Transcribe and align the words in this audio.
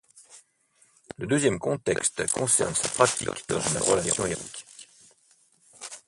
Le 1.19 1.27
deuxième 1.27 1.59
contexte 1.59 2.25
concerne 2.31 2.73
sa 2.73 2.89
pratique 2.89 3.29
dans 3.47 3.59
une 3.59 3.77
relation 3.77 4.25
érotique. 4.25 4.65